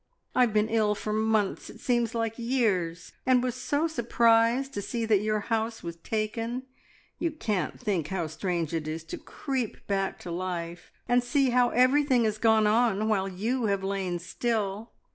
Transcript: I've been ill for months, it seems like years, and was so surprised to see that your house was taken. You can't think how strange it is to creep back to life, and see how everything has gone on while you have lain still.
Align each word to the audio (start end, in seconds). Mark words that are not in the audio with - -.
I've 0.33 0.51
been 0.51 0.67
ill 0.67 0.95
for 0.95 1.13
months, 1.13 1.69
it 1.69 1.79
seems 1.79 2.15
like 2.15 2.39
years, 2.39 3.11
and 3.23 3.43
was 3.43 3.53
so 3.53 3.87
surprised 3.87 4.73
to 4.73 4.81
see 4.81 5.05
that 5.05 5.21
your 5.21 5.41
house 5.41 5.83
was 5.83 5.97
taken. 5.97 6.63
You 7.19 7.29
can't 7.29 7.79
think 7.79 8.07
how 8.07 8.25
strange 8.25 8.73
it 8.73 8.87
is 8.87 9.03
to 9.03 9.19
creep 9.19 9.85
back 9.85 10.17
to 10.21 10.31
life, 10.31 10.91
and 11.07 11.23
see 11.23 11.51
how 11.51 11.69
everything 11.69 12.23
has 12.23 12.39
gone 12.39 12.65
on 12.65 13.09
while 13.09 13.27
you 13.27 13.65
have 13.67 13.83
lain 13.83 14.17
still. 14.17 14.89